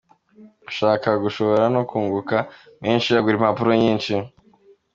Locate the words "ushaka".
0.69-1.09